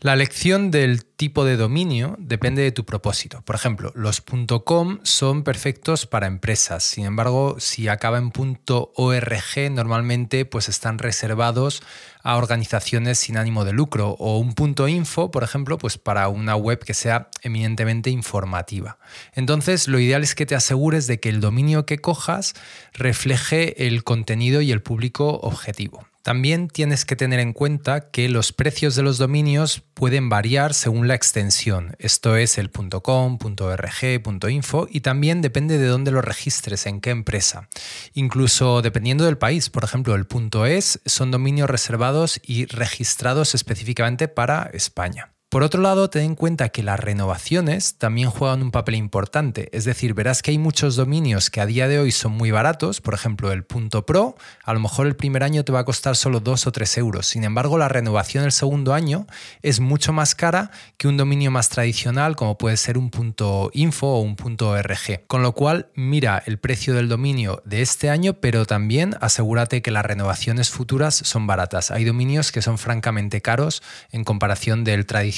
La 0.00 0.12
elección 0.12 0.70
del 0.70 1.04
tipo 1.04 1.44
de 1.44 1.56
dominio 1.56 2.14
depende 2.20 2.62
de 2.62 2.70
tu 2.70 2.84
propósito. 2.84 3.42
Por 3.42 3.56
ejemplo, 3.56 3.90
los 3.96 4.22
.com 4.64 5.00
son 5.02 5.42
perfectos 5.42 6.06
para 6.06 6.28
empresas. 6.28 6.84
Sin 6.84 7.04
embargo, 7.04 7.56
si 7.58 7.88
acaba 7.88 8.18
en 8.18 8.30
.org, 8.32 9.70
normalmente 9.72 10.44
pues 10.44 10.68
están 10.68 10.98
reservados 10.98 11.82
a 12.22 12.36
organizaciones 12.36 13.18
sin 13.18 13.36
ánimo 13.36 13.64
de 13.64 13.72
lucro 13.72 14.10
o 14.10 14.38
un 14.38 14.54
.info, 14.88 15.32
por 15.32 15.42
ejemplo, 15.42 15.78
pues 15.78 15.98
para 15.98 16.28
una 16.28 16.54
web 16.54 16.78
que 16.78 16.94
sea 16.94 17.28
eminentemente 17.42 18.10
informativa. 18.10 18.98
Entonces, 19.32 19.88
lo 19.88 19.98
ideal 19.98 20.22
es 20.22 20.36
que 20.36 20.46
te 20.46 20.54
asegures 20.54 21.08
de 21.08 21.18
que 21.18 21.28
el 21.28 21.40
dominio 21.40 21.86
que 21.86 21.98
cojas 21.98 22.54
refleje 22.92 23.88
el 23.88 24.04
contenido 24.04 24.60
y 24.60 24.70
el 24.70 24.80
público 24.80 25.40
objetivo. 25.42 26.06
También 26.28 26.68
tienes 26.68 27.06
que 27.06 27.16
tener 27.16 27.40
en 27.40 27.54
cuenta 27.54 28.10
que 28.10 28.28
los 28.28 28.52
precios 28.52 28.94
de 28.94 29.02
los 29.02 29.16
dominios 29.16 29.82
pueden 29.94 30.28
variar 30.28 30.74
según 30.74 31.08
la 31.08 31.14
extensión. 31.14 31.96
Esto 31.98 32.36
es 32.36 32.58
el 32.58 32.70
.com, 32.70 33.38
.org, 33.42 34.50
.info 34.50 34.86
y 34.90 35.00
también 35.00 35.40
depende 35.40 35.78
de 35.78 35.86
dónde 35.86 36.10
lo 36.10 36.20
registres, 36.20 36.84
en 36.84 37.00
qué 37.00 37.08
empresa. 37.08 37.70
Incluso 38.12 38.82
dependiendo 38.82 39.24
del 39.24 39.38
país, 39.38 39.70
por 39.70 39.84
ejemplo, 39.84 40.14
el 40.14 40.26
.es 40.66 41.00
son 41.06 41.30
dominios 41.30 41.70
reservados 41.70 42.38
y 42.44 42.66
registrados 42.66 43.54
específicamente 43.54 44.28
para 44.28 44.68
España. 44.74 45.32
Por 45.50 45.62
otro 45.62 45.80
lado, 45.80 46.10
ten 46.10 46.24
en 46.24 46.34
cuenta 46.34 46.68
que 46.68 46.82
las 46.82 47.00
renovaciones 47.00 47.94
también 47.94 48.28
juegan 48.28 48.60
un 48.60 48.70
papel 48.70 48.96
importante, 48.96 49.70
es 49.72 49.86
decir, 49.86 50.12
verás 50.12 50.42
que 50.42 50.50
hay 50.50 50.58
muchos 50.58 50.94
dominios 50.94 51.48
que 51.48 51.62
a 51.62 51.66
día 51.66 51.88
de 51.88 51.98
hoy 51.98 52.12
son 52.12 52.32
muy 52.32 52.50
baratos, 52.50 53.00
por 53.00 53.14
ejemplo 53.14 53.50
el 53.50 53.64
punto 53.64 54.04
.pro, 54.04 54.36
a 54.62 54.74
lo 54.74 54.80
mejor 54.80 55.06
el 55.06 55.16
primer 55.16 55.42
año 55.42 55.64
te 55.64 55.72
va 55.72 55.78
a 55.78 55.84
costar 55.86 56.16
solo 56.16 56.40
2 56.40 56.66
o 56.66 56.72
3 56.72 56.98
euros, 56.98 57.26
sin 57.28 57.44
embargo 57.44 57.78
la 57.78 57.88
renovación 57.88 58.44
el 58.44 58.52
segundo 58.52 58.92
año 58.92 59.26
es 59.62 59.80
mucho 59.80 60.12
más 60.12 60.34
cara 60.34 60.70
que 60.98 61.08
un 61.08 61.16
dominio 61.16 61.50
más 61.50 61.70
tradicional 61.70 62.36
como 62.36 62.58
puede 62.58 62.76
ser 62.76 62.98
un 62.98 63.08
punto 63.08 63.70
.info 63.72 64.06
o 64.06 64.20
un 64.20 64.36
punto 64.36 64.68
.org, 64.68 65.26
con 65.28 65.42
lo 65.42 65.52
cual 65.52 65.88
mira 65.94 66.42
el 66.44 66.58
precio 66.58 66.92
del 66.92 67.08
dominio 67.08 67.62
de 67.64 67.80
este 67.80 68.10
año, 68.10 68.34
pero 68.34 68.66
también 68.66 69.16
asegúrate 69.22 69.80
que 69.80 69.92
las 69.92 70.04
renovaciones 70.04 70.68
futuras 70.68 71.14
son 71.14 71.46
baratas. 71.46 71.90
Hay 71.90 72.04
dominios 72.04 72.52
que 72.52 72.60
son 72.60 72.76
francamente 72.76 73.40
caros 73.40 73.82
en 74.12 74.24
comparación 74.24 74.84
del 74.84 75.06
tradicional 75.06 75.37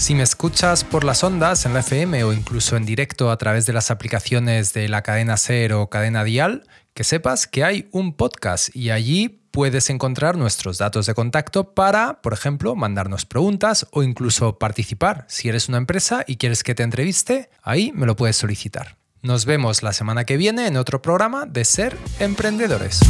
si 0.00 0.14
me 0.14 0.22
escuchas 0.22 0.82
por 0.82 1.04
las 1.04 1.22
ondas 1.22 1.66
en 1.66 1.74
la 1.74 1.80
FM 1.80 2.24
o 2.24 2.32
incluso 2.32 2.76
en 2.76 2.86
directo 2.86 3.30
a 3.30 3.36
través 3.36 3.66
de 3.66 3.74
las 3.74 3.90
aplicaciones 3.90 4.72
de 4.72 4.88
la 4.88 5.02
cadena 5.02 5.36
SER 5.36 5.74
o 5.74 5.90
cadena 5.90 6.24
Dial, 6.24 6.64
que 6.94 7.04
sepas 7.04 7.46
que 7.46 7.64
hay 7.64 7.88
un 7.92 8.14
podcast 8.14 8.74
y 8.74 8.90
allí 8.90 9.40
puedes 9.50 9.90
encontrar 9.90 10.36
nuestros 10.36 10.78
datos 10.78 11.06
de 11.06 11.14
contacto 11.14 11.74
para, 11.74 12.22
por 12.22 12.32
ejemplo, 12.32 12.74
mandarnos 12.74 13.26
preguntas 13.26 13.86
o 13.92 14.02
incluso 14.02 14.58
participar. 14.58 15.26
Si 15.28 15.48
eres 15.48 15.68
una 15.68 15.78
empresa 15.78 16.24
y 16.26 16.36
quieres 16.36 16.64
que 16.64 16.74
te 16.74 16.82
entreviste, 16.82 17.50
ahí 17.62 17.92
me 17.94 18.06
lo 18.06 18.16
puedes 18.16 18.36
solicitar. 18.36 18.96
Nos 19.22 19.44
vemos 19.44 19.82
la 19.82 19.92
semana 19.92 20.24
que 20.24 20.38
viene 20.38 20.66
en 20.66 20.78
otro 20.78 21.02
programa 21.02 21.44
de 21.44 21.64
Ser 21.66 21.96
Emprendedores. 22.20 23.00